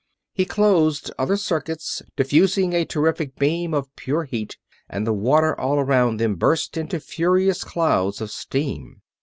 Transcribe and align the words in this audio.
He 0.33 0.45
closed 0.45 1.11
other 1.19 1.37
circuits, 1.37 2.01
diffusing 2.15 2.73
a 2.73 2.85
terrific 2.85 3.35
beam 3.35 3.71
of 3.75 3.95
pure 3.95 4.23
heat, 4.23 4.57
and 4.89 5.05
the 5.05 5.13
water 5.13 5.53
all 5.59 5.79
about 5.79 6.17
them 6.17 6.37
burst 6.37 6.75
into 6.75 6.99
furious 6.99 7.63
clouds 7.63 8.19
of 8.19 8.31
steam. 8.31 9.03